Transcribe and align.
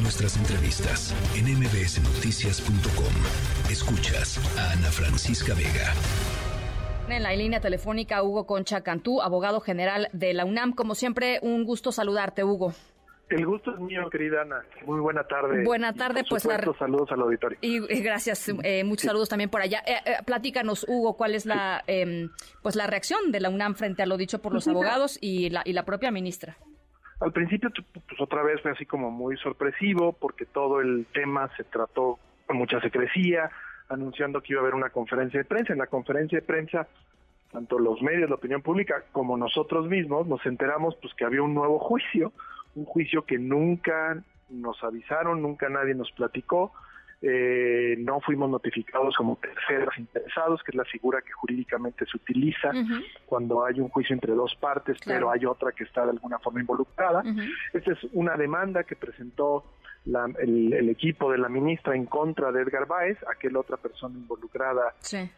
nuestras 0.00 0.36
entrevistas 0.36 1.14
en 1.36 1.46
mbsnoticias.com. 1.58 3.70
Escuchas 3.70 4.38
a 4.58 4.72
Ana 4.72 4.90
Francisca 4.90 5.54
Vega. 5.54 5.92
En 7.08 7.22
la 7.22 7.34
línea 7.34 7.60
telefónica 7.60 8.22
Hugo 8.22 8.46
Concha 8.46 8.82
Cantú, 8.82 9.20
abogado 9.20 9.60
general 9.60 10.08
de 10.12 10.32
la 10.32 10.44
UNAM. 10.44 10.72
Como 10.72 10.94
siempre, 10.94 11.38
un 11.42 11.64
gusto 11.64 11.92
saludarte, 11.92 12.44
Hugo. 12.44 12.72
El 13.28 13.46
gusto 13.46 13.72
es 13.72 13.80
mío, 13.80 14.08
querida 14.10 14.42
Ana. 14.42 14.62
Muy 14.86 15.00
buena 15.00 15.24
tarde. 15.24 15.64
Buena 15.64 15.92
tarde, 15.92 16.24
pues. 16.28 16.42
saludos 16.42 17.10
al 17.12 17.20
auditorio. 17.20 17.58
Y, 17.60 17.78
gracias, 18.00 18.48
eh, 18.64 18.82
muchos 18.84 19.06
saludos 19.06 19.28
también 19.28 19.50
por 19.50 19.60
allá. 19.60 19.82
Eh, 19.86 19.94
eh, 20.04 20.16
platícanos, 20.24 20.84
Hugo, 20.88 21.16
cuál 21.16 21.34
es 21.34 21.46
la, 21.46 21.84
em, 21.86 22.30
pues 22.62 22.74
la 22.74 22.86
reacción 22.86 23.30
de 23.30 23.40
la 23.40 23.50
UNAM 23.50 23.76
frente 23.76 24.02
a 24.02 24.06
lo 24.06 24.16
dicho 24.16 24.40
por 24.40 24.52
los 24.52 24.66
abogados 24.66 25.18
y 25.20 25.50
la, 25.50 25.62
y 25.64 25.72
la 25.72 25.84
propia 25.84 26.10
ministra. 26.10 26.56
Al 27.20 27.32
principio, 27.32 27.70
pues 27.92 28.20
otra 28.20 28.42
vez 28.42 28.60
fue 28.62 28.70
así 28.70 28.86
como 28.86 29.10
muy 29.10 29.36
sorpresivo, 29.36 30.12
porque 30.12 30.46
todo 30.46 30.80
el 30.80 31.06
tema 31.12 31.50
se 31.56 31.64
trató 31.64 32.18
con 32.46 32.56
mucha 32.56 32.80
secrecía, 32.80 33.50
anunciando 33.88 34.40
que 34.40 34.54
iba 34.54 34.60
a 34.60 34.62
haber 34.62 34.74
una 34.74 34.90
conferencia 34.90 35.38
de 35.38 35.44
prensa. 35.44 35.72
En 35.72 35.78
la 35.78 35.86
conferencia 35.86 36.40
de 36.40 36.46
prensa, 36.46 36.88
tanto 37.52 37.78
los 37.78 38.00
medios, 38.00 38.28
la 38.28 38.36
opinión 38.36 38.62
pública, 38.62 39.04
como 39.12 39.36
nosotros 39.36 39.86
mismos, 39.88 40.26
nos 40.26 40.44
enteramos 40.46 40.96
pues 41.02 41.12
que 41.14 41.24
había 41.24 41.42
un 41.42 41.54
nuevo 41.54 41.78
juicio 41.78 42.32
un 42.74 42.84
juicio 42.84 43.24
que 43.24 43.38
nunca 43.38 44.22
nos 44.48 44.82
avisaron, 44.82 45.42
nunca 45.42 45.68
nadie 45.68 45.94
nos 45.94 46.10
platicó, 46.12 46.72
eh, 47.22 47.96
no 47.98 48.20
fuimos 48.20 48.48
notificados 48.48 49.14
como 49.16 49.36
terceros 49.36 49.96
interesados, 49.98 50.62
que 50.62 50.70
es 50.70 50.74
la 50.74 50.84
figura 50.84 51.20
que 51.20 51.32
jurídicamente 51.32 52.06
se 52.06 52.16
utiliza 52.16 52.72
cuando 53.26 53.64
hay 53.64 53.78
un 53.78 53.88
juicio 53.90 54.14
entre 54.14 54.34
dos 54.34 54.54
partes, 54.56 54.96
pero 55.04 55.30
hay 55.30 55.44
otra 55.44 55.72
que 55.72 55.84
está 55.84 56.04
de 56.04 56.12
alguna 56.12 56.38
forma 56.38 56.60
involucrada. 56.60 57.22
Esta 57.72 57.92
es 57.92 57.98
una 58.12 58.36
demanda 58.36 58.84
que 58.84 58.96
presentó 58.96 59.64
el, 60.38 60.88
equipo 60.88 61.30
de 61.30 61.38
la 61.38 61.48
ministra 61.48 61.94
en 61.94 62.06
contra 62.06 62.50
de 62.52 62.62
Edgar 62.62 62.86
Báez, 62.86 63.18
aquel 63.30 63.56
otra 63.56 63.76
persona 63.76 64.16
involucrada 64.16 64.94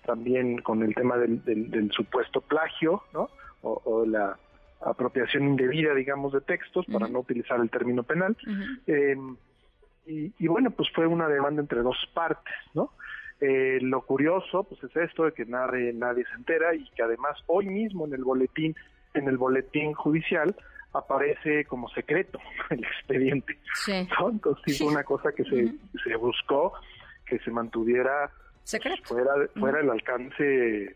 también 0.07 0.59
con 0.59 0.83
el 0.83 0.95
tema 0.95 1.17
del, 1.17 1.91
supuesto 1.93 2.41
plagio, 2.41 3.03
¿no? 3.13 3.29
O, 3.63 3.81
o 3.85 4.07
la 4.07 4.37
apropiación 4.85 5.45
indebida, 5.45 5.95
digamos, 5.95 6.33
de 6.33 6.41
textos, 6.41 6.87
para 6.87 7.09
no 7.09 7.21
utilizar 7.21 7.61
el 7.61 7.71
término 7.71 8.03
penal. 8.03 8.37
Eh, 8.87 9.17
y, 10.07 10.47
bueno, 10.49 10.71
pues 10.71 10.89
fue 10.95 11.07
una 11.07 11.29
demanda 11.29 11.61
entre 11.61 11.81
dos 11.81 11.97
partes, 12.13 12.55
¿no? 12.75 12.93
Eh, 13.41 13.79
lo 13.81 14.03
curioso, 14.03 14.65
pues 14.65 14.83
es 14.85 14.97
esto 14.97 15.25
de 15.25 15.33
que 15.33 15.45
nadie, 15.45 15.93
nadie 15.93 16.25
se 16.25 16.35
entera 16.35 16.75
y 16.75 16.89
que 16.91 17.03
además 17.03 17.37
hoy 17.47 17.67
mismo 17.67 18.07
en 18.07 18.15
el 18.15 18.23
boletín, 18.23 18.77
en 19.15 19.29
el 19.29 19.37
boletín 19.37 19.95
judicial, 19.95 20.55
aparece 20.93 21.65
como 21.65 21.89
secreto 21.89 22.39
el 22.71 22.85
expediente. 22.85 23.59
Sí. 23.75 24.07
Entonces 24.21 24.79
fue 24.79 24.87
una 24.87 25.05
cosa 25.05 25.33
que 25.33 25.45
se, 25.45 25.73
se 26.05 26.17
buscó 26.17 26.73
que 27.27 27.39
se 27.41 27.51
mantuviera 27.51 28.31
secreto. 28.65 29.03
fuera, 29.05 29.33
fuera 29.55 29.81
el 29.81 29.91
alcance 29.91 30.95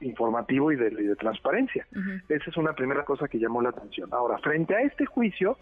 informativo 0.00 0.72
y 0.72 0.76
de, 0.76 1.16
transparencia. 1.16 1.86
Esa 2.28 2.50
es 2.50 2.56
una 2.56 2.72
primera 2.72 3.04
cosa 3.04 3.28
que 3.28 3.38
llamó 3.38 3.60
la 3.62 3.70
atención. 3.70 4.08
Ahora, 4.12 4.38
frente 4.38 4.74
a 4.74 4.80
este 4.80 5.06
juicio, 5.06 5.58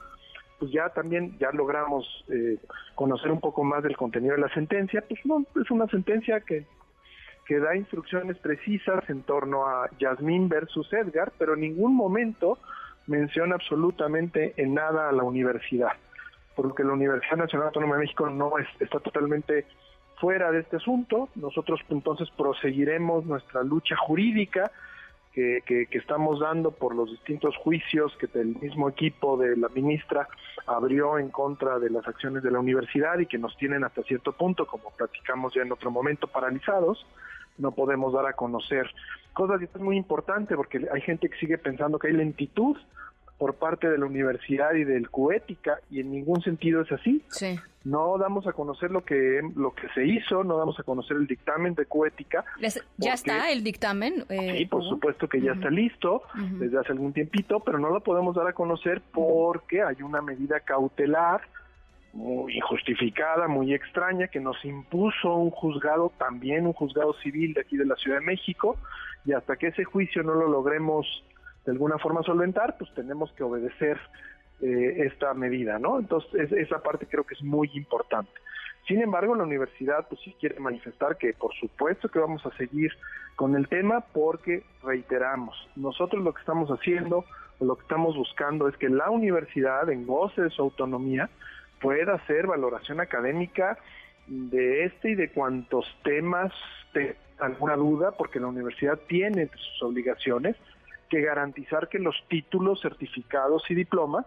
pues 0.59 0.73
ya 0.73 0.89
también 0.91 1.39
ya 1.39 1.51
logramos 1.53 2.05
eh, 2.29 2.59
conocer 2.95 3.31
un 3.31 3.41
poco 3.41 3.65
más 3.65 3.83
del 3.83 3.97
contenido 3.97 4.35
de 4.35 4.41
la 4.41 4.53
sentencia. 4.53 5.05
Pues 5.09 5.25
no, 5.25 5.45
es 5.61 5.71
una 5.71 5.87
sentencia 5.87 6.41
que, 6.41 6.67
que 7.47 7.59
da 7.59 7.77
instrucciones 7.77 8.37
precisas 8.39 9.09
en 9.09 9.23
torno 9.23 9.67
a 9.67 9.89
Yasmín 9.99 10.49
versus 10.49 10.93
Edgar, 10.93 11.33
pero 11.39 11.55
en 11.55 11.61
ningún 11.61 11.95
momento 11.95 12.59
menciona 13.07 13.55
absolutamente 13.55 14.55
en 14.57 14.75
nada 14.75 15.09
a 15.09 15.13
la 15.13 15.23
universidad, 15.23 15.93
porque 16.55 16.85
la 16.85 16.93
Universidad 16.93 17.37
Nacional 17.37 17.69
Autónoma 17.69 17.95
de 17.95 18.03
México 18.03 18.29
no 18.29 18.59
es, 18.59 18.67
está 18.81 19.01
totalmente 19.01 19.65
fuera 20.21 20.51
de 20.51 20.61
este 20.61 20.77
asunto. 20.77 21.29
Nosotros 21.37 21.81
entonces 21.89 22.29
proseguiremos 22.37 23.25
nuestra 23.25 23.63
lucha 23.63 23.97
jurídica 23.97 24.71
que, 25.33 25.63
que, 25.67 25.87
estamos 25.99 26.41
dando 26.41 26.73
por 26.73 26.95
los 26.95 27.11
distintos 27.11 27.57
juicios 27.57 28.17
que 28.19 28.27
el 28.39 28.57
mismo 28.61 28.89
equipo 28.89 29.37
de 29.37 29.57
la 29.57 29.69
ministra 29.69 30.29
abrió 30.67 31.19
en 31.19 31.29
contra 31.29 31.79
de 31.79 31.91
las 31.91 32.07
acciones 32.09 32.43
de 32.43 32.51
la 32.51 32.59
universidad 32.59 33.19
y 33.19 33.27
que 33.27 33.39
nos 33.39 33.57
tienen 33.57 33.85
hasta 33.85 34.03
cierto 34.03 34.33
punto, 34.33 34.67
como 34.67 34.91
platicamos 34.91 35.55
ya 35.55 35.63
en 35.63 35.73
otro 35.73 35.91
momento, 35.91 36.27
paralizados. 36.27 37.07
No 37.57 37.73
podemos 37.73 38.13
dar 38.13 38.27
a 38.27 38.33
conocer 38.33 38.91
cosas 39.33 39.61
y 39.61 39.65
esto 39.65 39.79
es 39.79 39.85
muy 39.85 39.97
importante 39.97 40.57
porque 40.57 40.89
hay 40.93 41.01
gente 41.03 41.29
que 41.29 41.39
sigue 41.39 41.59
pensando 41.59 41.99
que 41.99 42.09
hay 42.09 42.15
lentitud 42.15 42.77
por 43.39 43.55
parte 43.55 43.89
de 43.89 43.97
la 43.99 44.07
universidad 44.07 44.75
y 44.75 44.85
del 44.85 45.11
CUETICA 45.11 45.79
y 45.91 46.01
en 46.01 46.11
ningún 46.11 46.43
sentido 46.43 46.83
es 46.83 46.91
así. 46.91 47.23
No 47.85 48.19
damos 48.19 48.47
a 48.49 48.53
conocer 48.53 48.91
lo 48.91 49.05
que 49.05 49.41
lo 49.55 49.73
que 49.73 49.89
se 49.95 50.05
hizo, 50.05 50.43
no 50.43 50.59
damos 50.59 50.79
a 50.81 50.83
conocer 50.83 51.17
el 51.17 51.27
dictamen 51.27 51.75
de 51.75 51.87
Cuética. 51.87 52.45
¿Ya 52.99 53.15
está 53.15 53.51
el 53.51 53.63
dictamen? 53.63 54.25
Eh, 54.29 54.57
sí, 54.59 54.67
por 54.67 54.83
supuesto 54.85 55.29
que 55.29 55.41
ya 55.41 55.53
está 55.53 55.71
listo 55.71 56.23
desde 56.35 56.79
hace 56.79 56.93
algún 56.93 57.13
tiempito, 57.13 57.61
pero 57.61 57.79
no 57.79 57.91
lo 57.91 58.01
podemos 58.01 58.35
dar 58.35 58.49
a 58.49 58.53
conocer 58.53 59.01
porque 59.13 59.83
hay 59.83 60.03
una 60.03 60.21
medida 60.21 60.61
cautelar 60.61 61.41
muy 62.13 62.57
injustificada, 62.57 63.47
muy 63.47 63.73
extraña, 63.73 64.27
que 64.27 64.41
nos 64.41 64.63
impuso 64.65 65.35
un 65.35 65.51
juzgado, 65.51 66.13
también 66.19 66.67
un 66.67 66.73
juzgado 66.73 67.15
civil 67.23 67.55
de 67.55 67.61
aquí 67.61 67.77
de 67.77 67.87
la 67.87 67.95
Ciudad 67.97 68.19
de 68.19 68.27
México, 68.27 68.77
y 69.25 69.33
hasta 69.33 69.57
que 69.57 69.69
ese 69.69 69.85
juicio 69.85 70.23
no 70.23 70.35
lo 70.35 70.49
logremos 70.49 71.07
de 71.69 71.73
alguna 71.73 71.99
forma 71.99 72.23
solventar, 72.23 72.79
pues 72.79 72.91
tenemos 72.95 73.31
que 73.33 73.43
obedecer 73.43 73.99
eh, 74.63 75.03
esta 75.05 75.35
medida, 75.35 75.79
¿no? 75.79 75.99
Entonces, 75.99 76.51
esa 76.51 76.83
parte 76.83 77.05
creo 77.05 77.25
que 77.25 77.35
es 77.35 77.43
muy 77.43 77.71
importante. 77.75 78.31
Sin 78.87 79.03
embargo, 79.03 79.35
la 79.35 79.43
universidad 79.43 80.09
pues 80.09 80.19
sí 80.23 80.35
quiere 80.41 80.59
manifestar 80.61 81.19
que 81.19 81.35
por 81.35 81.53
supuesto 81.57 82.09
que 82.09 82.21
vamos 82.21 82.47
a 82.47 82.57
seguir 82.57 82.91
con 83.37 83.55
el 83.55 83.69
tema 83.69 84.01
porque 84.01 84.63
reiteramos, 84.83 85.55
nosotros 85.77 86.25
lo 86.25 86.33
que 86.33 86.41
estamos 86.41 86.71
haciendo 86.71 87.27
lo 87.61 87.77
que 87.77 87.83
estamos 87.83 88.17
buscando 88.17 88.67
es 88.67 88.77
que 88.79 88.89
la 88.89 89.11
universidad 89.11 89.91
en 89.91 90.07
goce 90.07 90.41
de 90.41 90.51
su 90.51 90.63
autonomía 90.63 91.29
pueda 91.83 92.15
hacer 92.15 92.47
valoración 92.47 93.01
académica 93.01 93.77
de 94.27 94.85
este 94.85 95.11
y 95.11 95.15
de 95.17 95.33
cuantos 95.33 95.85
temas 96.03 96.51
de 96.95 97.15
alguna 97.41 97.77
duda, 97.77 98.13
porque 98.13 98.41
la 98.41 98.47
universidad 98.47 98.99
tiene 99.07 99.49
sus 99.49 99.83
obligaciones 99.83 100.57
que 101.09 101.21
garantizar 101.21 101.89
que 101.89 101.99
los 101.99 102.17
títulos, 102.29 102.81
certificados 102.81 103.63
y 103.71 103.75
diplomas, 103.75 104.27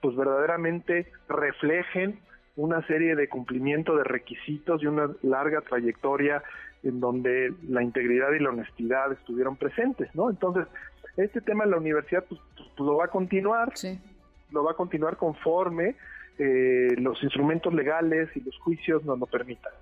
pues 0.00 0.16
verdaderamente 0.16 1.10
reflejen 1.28 2.20
una 2.56 2.84
serie 2.86 3.14
de 3.14 3.28
cumplimiento 3.28 3.96
de 3.96 4.04
requisitos 4.04 4.82
y 4.82 4.86
una 4.86 5.10
larga 5.22 5.60
trayectoria 5.60 6.42
en 6.82 7.00
donde 7.00 7.52
la 7.68 7.82
integridad 7.82 8.32
y 8.32 8.40
la 8.40 8.50
honestidad 8.50 9.12
estuvieron 9.12 9.56
presentes, 9.56 10.12
¿no? 10.14 10.30
Entonces, 10.30 10.66
este 11.16 11.40
tema 11.40 11.64
en 11.64 11.70
la 11.70 11.76
universidad 11.76 12.24
pues, 12.28 12.40
pues, 12.56 12.68
lo 12.78 12.96
va 12.96 13.06
a 13.06 13.08
continuar, 13.08 13.72
lo 14.52 14.64
va 14.64 14.72
a 14.72 14.74
continuar 14.74 15.16
conforme 15.16 15.96
eh, 16.38 16.94
los 16.98 17.22
instrumentos 17.22 17.74
legales 17.74 18.28
y 18.36 18.40
los 18.40 18.56
juicios 18.58 19.04
nos 19.04 19.18
lo 19.18 19.26
permitan. 19.26 19.72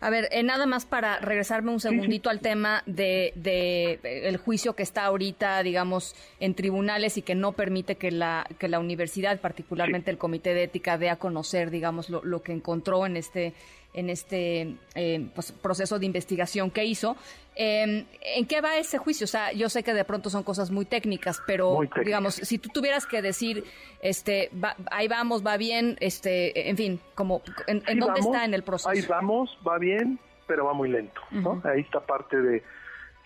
A 0.00 0.10
ver, 0.10 0.28
eh, 0.30 0.42
nada 0.42 0.66
más 0.66 0.84
para 0.84 1.18
regresarme 1.18 1.70
un 1.70 1.80
segundito 1.80 2.28
al 2.30 2.40
tema 2.40 2.82
de, 2.86 3.32
de, 3.34 3.98
el 4.02 4.36
juicio 4.36 4.74
que 4.74 4.82
está 4.82 5.04
ahorita, 5.04 5.62
digamos, 5.62 6.14
en 6.40 6.54
tribunales 6.54 7.16
y 7.16 7.22
que 7.22 7.34
no 7.34 7.52
permite 7.52 7.96
que 7.96 8.10
la 8.10 8.46
que 8.58 8.68
la 8.68 8.78
universidad, 8.78 9.40
particularmente 9.40 10.10
el 10.10 10.18
comité 10.18 10.54
de 10.54 10.64
ética, 10.64 10.98
dé 10.98 11.10
a 11.10 11.16
conocer, 11.16 11.70
digamos, 11.70 12.10
lo, 12.10 12.22
lo 12.24 12.42
que 12.42 12.52
encontró 12.52 13.06
en 13.06 13.16
este 13.16 13.54
en 13.96 14.10
este 14.10 14.76
eh, 14.94 15.26
pues, 15.34 15.50
proceso 15.50 15.98
de 15.98 16.06
investigación 16.06 16.70
que 16.70 16.84
hizo. 16.84 17.16
Em, 17.56 18.04
¿En 18.20 18.46
qué 18.46 18.60
va 18.60 18.76
ese 18.76 18.98
juicio? 18.98 19.24
O 19.24 19.28
sea, 19.28 19.52
yo 19.52 19.70
sé 19.70 19.82
que 19.82 19.94
de 19.94 20.04
pronto 20.04 20.28
son 20.28 20.42
cosas 20.42 20.70
muy 20.70 20.84
técnicas, 20.84 21.42
pero 21.46 21.80
digamos, 22.04 22.34
si 22.34 22.58
tú 22.58 22.68
tuvieras 22.68 23.06
que 23.06 23.22
decir, 23.22 23.64
este, 24.02 24.50
ahí 24.90 25.08
vamos, 25.08 25.44
va 25.44 25.56
bien, 25.56 25.96
este, 26.00 26.68
en 26.68 26.76
fin, 26.76 27.00
como, 27.14 27.42
¿en, 27.66 27.82
dónde 27.98 28.20
está 28.20 28.44
en 28.44 28.52
el 28.52 28.62
proceso? 28.62 28.90
Ahí 28.90 29.00
vamos, 29.08 29.58
va 29.66 29.78
bien, 29.78 30.18
pero 30.46 30.66
va 30.66 30.74
muy 30.74 30.90
lento, 30.90 31.22
¿no? 31.30 31.62
Ahí 31.64 31.80
está 31.80 32.00
parte 32.00 32.36
de, 32.36 32.62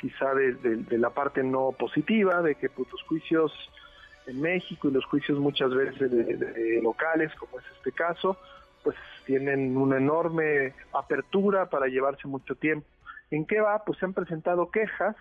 quizá 0.00 0.32
de, 0.34 0.86
la 0.96 1.10
parte 1.10 1.42
no 1.42 1.72
positiva, 1.72 2.40
de 2.42 2.54
que 2.54 2.68
pues, 2.68 2.88
los 2.92 3.02
juicios 3.02 3.52
en 4.28 4.40
México 4.40 4.88
y 4.88 4.92
los 4.92 5.04
juicios 5.06 5.40
muchas 5.40 5.74
veces 5.74 6.08
de 6.08 6.80
locales, 6.80 7.34
como 7.34 7.58
es 7.58 7.64
este 7.76 7.90
caso, 7.90 8.38
pues 8.82 8.96
tienen 9.26 9.76
una 9.76 9.98
enorme 9.98 10.74
apertura 10.92 11.68
para 11.68 11.86
llevarse 11.86 12.26
mucho 12.26 12.54
tiempo. 12.54 12.86
¿En 13.30 13.46
qué 13.46 13.60
va? 13.60 13.84
Pues 13.84 13.98
se 13.98 14.06
han 14.06 14.14
presentado 14.14 14.70
quejas, 14.70 15.14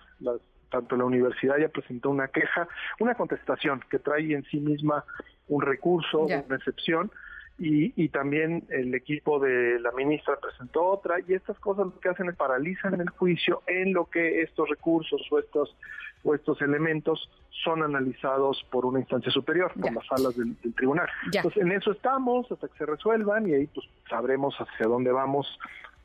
tanto 0.69 0.95
la 0.95 1.05
universidad 1.05 1.57
ya 1.57 1.69
presentó 1.69 2.09
una 2.09 2.27
queja, 2.27 2.67
una 2.99 3.15
contestación 3.15 3.81
que 3.89 3.99
trae 3.99 4.33
en 4.33 4.43
sí 4.45 4.59
misma 4.59 5.03
un 5.47 5.61
recurso, 5.61 6.21
una 6.21 6.55
excepción, 6.55 7.11
y, 7.59 8.09
también 8.09 8.63
el 8.69 8.95
equipo 8.95 9.39
de 9.39 9.79
la 9.79 9.91
ministra 9.91 10.37
presentó 10.41 10.83
otra 10.85 11.17
y 11.27 11.33
estas 11.33 11.59
cosas 11.59 11.87
lo 11.87 11.99
que 11.99 12.09
hacen 12.09 12.29
es 12.29 12.35
paralizan 12.35 12.99
el 12.99 13.09
juicio 13.09 13.61
en 13.67 13.93
lo 13.93 14.05
que 14.05 14.41
estos 14.41 14.69
recursos 14.69 15.21
o 15.29 15.39
estos 15.39 15.75
o 16.23 16.35
estos 16.35 16.61
elementos 16.61 17.29
son 17.63 17.83
analizados 17.83 18.65
por 18.71 18.85
una 18.85 18.99
instancia 18.99 19.31
superior, 19.31 19.71
por 19.73 19.93
las 19.93 20.05
salas 20.05 20.35
del, 20.35 20.55
tribunal. 20.75 21.07
Entonces, 21.31 21.61
en 21.61 21.71
eso 21.71 21.91
estamos 21.91 22.51
hasta 22.51 22.67
que 22.67 22.77
se 22.77 22.85
resuelvan 22.85 23.47
y 23.47 23.53
ahí 23.53 23.67
pues 23.67 23.87
sabremos 24.09 24.55
hacia 24.55 24.87
dónde 24.87 25.11
vamos 25.11 25.47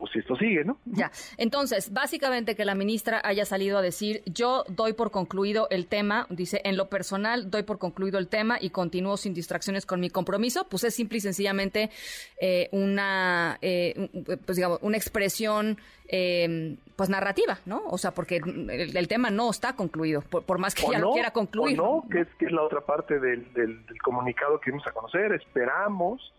pues 0.04 0.12
si 0.12 0.18
esto 0.18 0.36
sigue, 0.36 0.64
¿no? 0.64 0.76
Ya. 0.84 1.10
Entonces, 1.38 1.90
básicamente 1.90 2.54
que 2.54 2.66
la 2.66 2.74
ministra 2.74 3.22
haya 3.24 3.46
salido 3.46 3.78
a 3.78 3.82
decir, 3.82 4.22
yo 4.26 4.64
doy 4.68 4.92
por 4.92 5.10
concluido 5.10 5.66
el 5.70 5.86
tema, 5.86 6.26
dice, 6.28 6.60
en 6.64 6.76
lo 6.76 6.90
personal 6.90 7.50
doy 7.50 7.62
por 7.62 7.78
concluido 7.78 8.18
el 8.18 8.28
tema 8.28 8.58
y 8.60 8.68
continúo 8.68 9.16
sin 9.16 9.32
distracciones 9.32 9.86
con 9.86 10.00
mi 10.00 10.10
compromiso, 10.10 10.66
pues 10.68 10.84
es 10.84 10.94
simple 10.94 11.16
y 11.18 11.20
sencillamente 11.22 11.90
eh, 12.38 12.68
una, 12.72 13.56
eh, 13.62 14.10
pues 14.44 14.56
digamos, 14.56 14.78
una 14.82 14.98
expresión 14.98 15.78
eh, 16.06 16.76
pues 16.96 17.08
narrativa, 17.08 17.60
¿no? 17.64 17.82
O 17.86 17.96
sea, 17.96 18.10
porque 18.10 18.36
el, 18.36 19.08
tema 19.08 19.30
no 19.30 19.48
está 19.48 19.74
concluido, 19.74 20.20
por, 20.20 20.58
más 20.58 20.74
que 20.74 20.84
ella 20.84 20.98
lo 20.98 21.12
quiera 21.12 21.30
concluir. 21.30 21.80
O 21.80 22.02
no, 22.02 22.08
que 22.10 22.20
es, 22.20 22.28
que 22.38 22.44
es 22.44 22.52
la 22.52 22.62
otra 22.62 22.82
parte 22.82 23.18
del, 23.18 23.50
del, 23.54 23.86
del 23.86 24.02
comunicado 24.02 24.60
que 24.60 24.70
vamos 24.70 24.86
a 24.86 24.92
conocer, 24.92 25.32
esperamos 25.32 26.34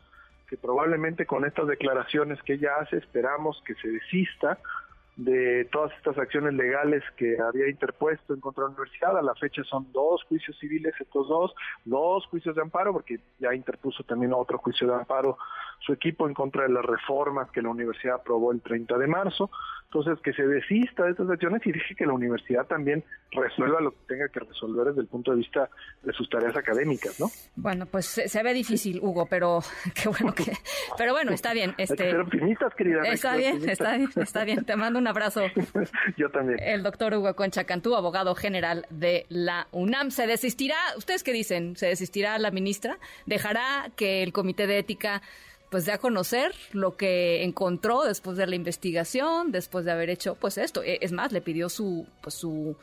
que 0.48 0.58
probablemente 0.58 1.26
con 1.26 1.46
estas 1.46 1.68
declaraciones 1.68 2.42
que 2.44 2.54
ella 2.54 2.78
hace 2.82 2.98
esperamos 2.98 3.62
que 3.66 3.76
se 3.76 3.88
desista 3.88 4.60
de 5.16 5.66
todas 5.72 5.94
estas 5.98 6.18
acciones 6.18 6.54
legales 6.54 7.04
que 7.16 7.38
había 7.40 7.70
interpuesto 7.70 8.34
en 8.34 8.42
contra 8.42 8.64
de 8.64 8.70
la 8.70 8.76
universidad. 8.76 9.18
A 9.18 9.22
la 9.22 9.36
fecha 9.36 9.64
son 9.64 9.92
dos 9.94 10.24
juicios 10.24 10.58
civiles, 10.60 10.94
estos 11.00 11.28
dos, 11.28 11.54
dos 11.86 12.26
juicios 12.28 12.56
de 12.56 12.62
amparo, 12.62 12.92
porque 12.94 13.20
ya 13.40 13.54
interpuso 13.54 14.04
también 14.04 14.34
otro 14.34 14.58
juicio 14.58 14.88
de 14.88 14.96
amparo 14.96 15.38
su 15.80 15.94
equipo 15.94 16.28
en 16.28 16.34
contra 16.34 16.64
de 16.64 16.70
las 16.70 16.84
reformas 16.84 17.50
que 17.52 17.62
la 17.62 17.70
universidad 17.70 18.16
aprobó 18.16 18.52
el 18.52 18.62
30 18.62 18.98
de 18.98 19.08
marzo. 19.08 19.50
Entonces, 19.86 20.22
que 20.24 20.34
se 20.34 20.46
desista 20.46 21.06
de 21.06 21.12
estas 21.12 21.30
acciones 21.30 21.62
y 21.66 21.72
dije 21.72 21.96
que 21.96 22.06
la 22.06 22.14
universidad 22.14 22.66
también 22.66 23.04
resuelva 23.32 23.80
lo 23.80 23.92
que 23.92 23.98
tenga 24.08 24.28
que 24.30 24.40
resolver 24.42 24.88
desde 24.88 25.02
el 25.02 25.08
punto 25.08 25.32
de 25.32 25.38
vista 25.38 25.70
de 26.04 26.12
sus 26.12 26.30
tareas 26.30 26.56
académicas, 26.58 27.18
¿no? 27.20 27.28
Bueno, 27.56 27.86
pues 27.86 28.06
se, 28.08 28.44
ve 28.44 28.54
difícil, 28.54 29.00
Hugo, 29.02 29.28
pero 29.30 29.60
qué 29.96 30.10
bueno 30.10 30.34
que... 30.34 30.52
Pero 30.98 31.14
bueno, 31.14 31.32
está 31.32 31.54
bien. 31.54 31.74
Este, 31.86 32.10
ser 32.10 32.22
optimistas, 32.22 32.74
querida. 32.74 33.04
Está 33.04 33.36
bien, 33.36 33.70
está 33.70 33.96
bien, 33.96 34.10
está 34.16 34.44
bien. 34.44 34.66
Te 34.66 34.76
mando 34.76 34.98
un 34.98 35.05
abrazo. 35.08 35.42
Yo 36.18 36.30
también. 36.30 36.60
El 36.62 36.84
doctor 36.84 37.14
Hugo 37.14 37.36
Concha 37.36 37.64
Cantú, 37.64 37.96
abogado 37.96 38.36
general 38.36 38.86
de 38.90 39.26
la 39.30 39.68
UNAM. 39.72 40.12
¿Se 40.12 40.28
desistirá? 40.28 40.78
¿Ustedes 40.98 41.24
qué 41.24 41.34
dicen? 41.34 41.76
¿Se 41.76 41.88
desistirá 41.88 42.38
la 42.40 42.52
ministra? 42.52 42.98
¿Dejará 43.26 43.92
que 43.96 44.24
el 44.24 44.34
comité 44.34 44.68
de 44.68 44.80
ética 44.80 45.22
pues 45.70 45.86
de 45.86 45.92
a 45.92 45.98
conocer 45.98 46.54
lo 46.72 46.96
que 46.96 47.44
encontró 47.44 48.04
después 48.04 48.38
de 48.38 48.48
la 48.48 48.56
investigación, 48.56 49.52
después 49.52 49.84
de 49.84 49.92
haber 49.92 50.10
hecho 50.10 50.36
pues 50.36 50.58
esto. 50.58 50.84
E, 50.84 51.00
es 51.02 51.12
más, 51.12 51.32
le 51.32 51.42
pidió 51.42 51.70
su 51.70 52.08
pues 52.22 52.36
su 52.36 52.78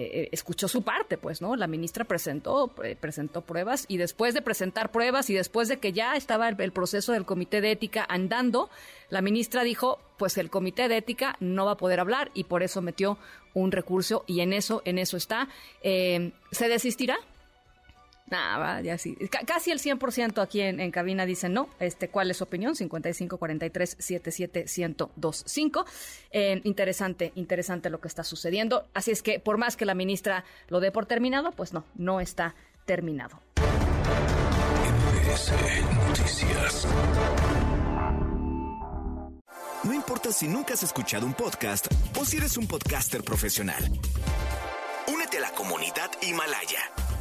eh, 0.00 0.10
eh, 0.12 0.28
escuchó 0.30 0.68
su 0.68 0.82
parte, 0.82 1.18
pues, 1.18 1.42
¿no? 1.42 1.56
La 1.56 1.66
ministra 1.66 2.04
presentó, 2.04 2.72
presentó 3.00 3.40
pruebas 3.42 3.84
y 3.88 3.96
después 3.96 4.32
de 4.32 4.42
presentar 4.42 4.92
pruebas 4.92 5.28
y 5.28 5.34
después 5.34 5.66
de 5.66 5.78
que 5.78 5.92
ya 5.92 6.14
estaba 6.14 6.48
el, 6.48 6.70
proceso 6.70 7.10
del 7.10 7.24
comité 7.24 7.60
de 7.60 7.72
ética 7.72 8.06
andando, 8.08 8.70
la 9.10 9.22
ministra 9.22 9.64
dijo, 9.64 9.98
pues 10.16 10.38
el 10.38 10.50
comité 10.50 10.86
de 10.86 10.98
ética 10.98 11.34
no 11.40 11.66
va 11.66 11.72
a 11.72 11.76
poder 11.76 11.98
hablar 11.98 12.30
y 12.32 12.44
por 12.44 12.62
eso 12.62 12.80
metió 12.80 13.18
un 13.54 13.72
recurso 13.72 14.22
y 14.28 14.38
en 14.38 14.52
eso, 14.52 14.82
en 14.84 14.98
eso 14.98 15.16
está. 15.16 15.48
Eh, 15.82 16.30
¿Se 16.52 16.68
desistirá? 16.68 17.18
Nada, 18.30 18.80
ya 18.82 18.98
sí. 18.98 19.16
casi 19.46 19.70
el 19.70 19.78
100% 19.78 20.42
aquí 20.42 20.60
en, 20.60 20.90
cabina 20.90 21.26
dicen 21.26 21.52
no. 21.52 21.68
Este, 21.80 22.08
¿Cuál 22.08 22.30
es 22.30 22.38
su 22.38 22.44
opinión? 22.44 22.74
55 22.74 23.38
43 23.38 23.96
77 23.98 24.66
1025. 24.76 25.86
Eh, 26.30 26.60
interesante, 26.64 27.32
interesante 27.36 27.90
lo 27.90 28.00
que 28.00 28.08
está 28.08 28.24
sucediendo. 28.24 28.86
Así 28.94 29.10
es 29.10 29.22
que, 29.22 29.40
por 29.40 29.58
más 29.58 29.76
que 29.76 29.84
la 29.84 29.94
ministra 29.94 30.44
lo 30.68 30.80
dé 30.80 30.92
por 30.92 31.06
terminado, 31.06 31.52
pues 31.52 31.72
no, 31.72 31.84
no 31.94 32.20
está 32.20 32.54
terminado. 32.84 33.40
Noticias. 36.08 36.86
No 39.84 39.94
importa 39.94 40.32
si 40.32 40.48
nunca 40.48 40.74
has 40.74 40.82
escuchado 40.82 41.24
un 41.24 41.34
podcast 41.34 41.86
o 42.18 42.24
si 42.24 42.38
eres 42.38 42.56
un 42.56 42.66
podcaster 42.66 43.22
profesional. 43.22 43.84
Únete 45.06 45.38
a 45.38 45.40
la 45.40 45.50
comunidad 45.52 46.10
Himalaya. 46.20 46.80